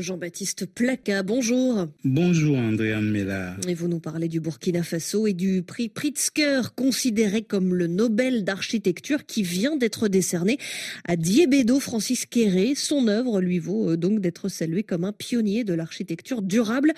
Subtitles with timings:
[0.00, 1.86] Jean-Baptiste Placa, bonjour.
[2.04, 3.56] Bonjour Andréane Mella.
[3.68, 8.44] Et vous nous parlez du Burkina Faso et du prix Pritzker, considéré comme le Nobel
[8.44, 10.58] d'architecture qui vient d'être décerné
[11.06, 12.74] à Diébedo Francis Kéré.
[12.74, 16.92] Son œuvre lui vaut euh, donc d'être salué comme un pionnier de l'architecture durable.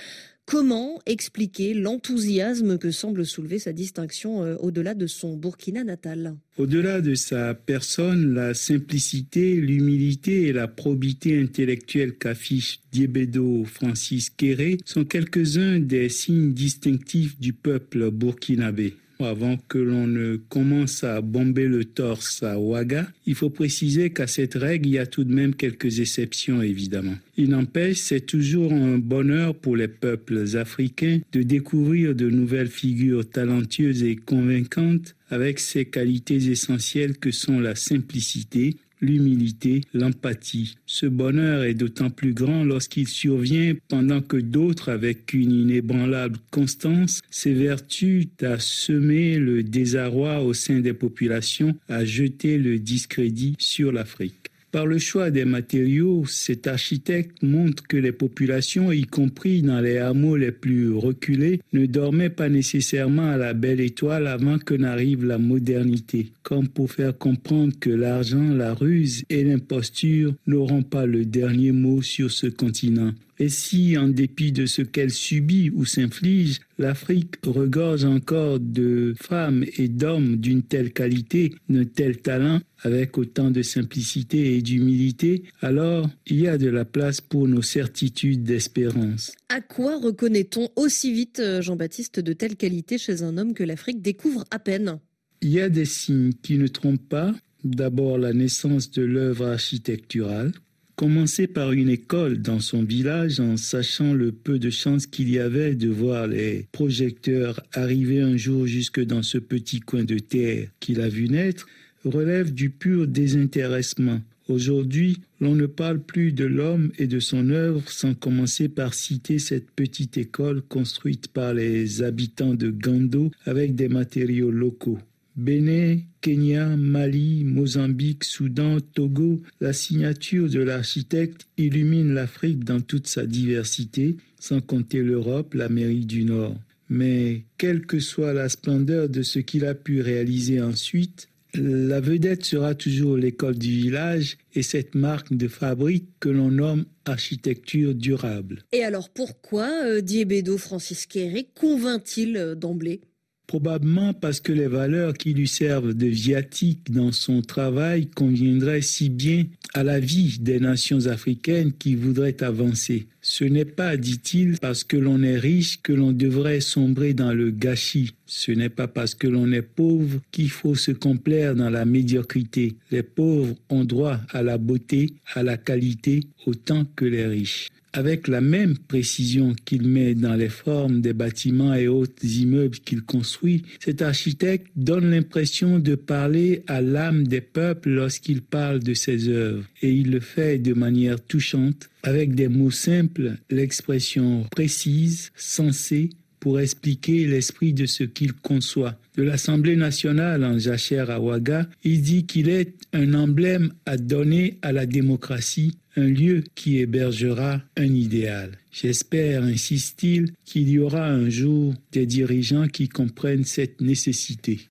[0.47, 6.37] Comment expliquer l'enthousiasme que semble soulever sa distinction euh, au-delà de son Burkina natal?
[6.57, 14.77] Au-delà de sa personne, la simplicité, l'humilité et la probité intellectuelle qu'affiche Diébedo Francis Kéré
[14.85, 18.95] sont quelques-uns des signes distinctifs du peuple burkinabé.
[19.18, 24.26] Avant que l'on ne commence à bomber le torse à Ouaga, il faut préciser qu'à
[24.26, 27.16] cette règle, il y a tout de même quelques exceptions, évidemment.
[27.36, 33.28] Il n'empêche, c'est toujours un bonheur pour les peuples africains de découvrir de nouvelles figures
[33.28, 40.77] talentueuses et convaincantes avec ces qualités essentielles que sont la simplicité, l'humilité, l'empathie.
[40.86, 47.20] Ce bonheur est d'autant plus grand lorsqu'il survient pendant que d'autres, avec une inébranlable constance,
[47.31, 54.51] s'évertuent à semer le désarroi au sein des populations, à jeter le discrédit sur l'Afrique.
[54.72, 59.98] Par le choix des matériaux, cet architecte montre que les populations, y compris dans les
[59.98, 65.25] hameaux les plus reculés, ne dormaient pas nécessairement à la belle étoile avant que n'arrive
[65.25, 71.25] la modernité, comme pour faire comprendre que l'argent, la ruse et l'imposture n'auront pas le
[71.25, 73.12] dernier mot sur ce continent.
[73.39, 79.65] Et si, en dépit de ce qu'elle subit ou s'inflige, l'Afrique regorge encore de femmes
[79.77, 86.09] et d'hommes d'une telle qualité, d'un tel talent, avec autant de simplicité et d'humilité, alors
[86.27, 89.33] il y a de la place pour nos certitudes d'espérance.
[89.48, 94.03] À quoi reconnaît-on aussi vite, euh, Jean-Baptiste, de telles qualités chez un homme que l'Afrique
[94.03, 94.98] découvre à peine?
[95.42, 97.34] Il y a des signes qui ne trompent pas.
[97.64, 100.53] D'abord la naissance de l'œuvre architecturale,
[100.97, 105.39] commencer par une école dans son village en sachant le peu de chance qu'il y
[105.39, 110.69] avait de voir les projecteurs arriver un jour jusque dans ce petit coin de terre
[110.80, 111.67] qu'il a vu naître,
[112.05, 114.20] relève du pur désintéressement.
[114.48, 119.39] Aujourd'hui, l'on ne parle plus de l'homme et de son œuvre sans commencer par citer
[119.39, 124.98] cette petite école construite par les habitants de Gando avec des matériaux locaux.
[125.36, 133.26] Bénin, Kenya, Mali, Mozambique, Soudan, Togo, la signature de l'architecte illumine l'Afrique dans toute sa
[133.26, 136.56] diversité, sans compter l'Europe, l'Amérique du Nord.
[136.88, 142.44] Mais quelle que soit la splendeur de ce qu'il a pu réaliser ensuite, la vedette
[142.44, 148.64] sera toujours l'école du village et cette marque de fabrique que l'on nomme architecture durable.
[148.72, 153.00] Et alors pourquoi euh, Diébedo Francis Kéré convainc-il euh, d'emblée?
[153.46, 159.08] Probablement parce que les valeurs qui lui servent de viatique dans son travail conviendraient si
[159.08, 163.06] bien à la vie des nations africaines qui voudraient avancer.
[163.22, 167.50] Ce n'est pas, dit-il, parce que l'on est riche que l'on devrait sombrer dans le
[167.50, 168.14] gâchis.
[168.26, 172.76] Ce n'est pas parce que l'on est pauvre qu'il faut se complaire dans la médiocrité.
[172.90, 178.28] Les pauvres ont droit à la beauté, à la qualité, autant que les riches avec
[178.28, 183.62] la même précision qu'il met dans les formes des bâtiments et autres immeubles qu'il construit,
[183.82, 189.64] cet architecte donne l'impression de parler à l'âme des peuples lorsqu'il parle de ses œuvres.
[189.80, 196.60] Et il le fait de manière touchante, avec des mots simples, l'expression précise, sensée, pour
[196.60, 198.94] expliquer l'esprit de ce qu'il conçoit.
[199.16, 204.72] De l'Assemblée nationale en jachère Ouaga, il dit qu'il est un emblème à donner à
[204.72, 208.59] la démocratie, un lieu qui hébergera un idéal.
[208.71, 214.60] J'espère, insiste-t-il, qu'il y aura un jour des dirigeants qui comprennent cette nécessité.